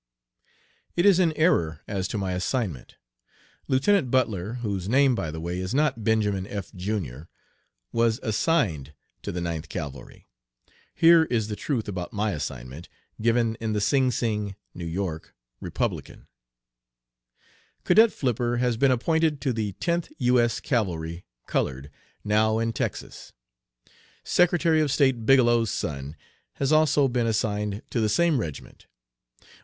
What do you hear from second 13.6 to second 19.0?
in the Sing Sing (N. Y.) Republican: "Cadet Flipper has been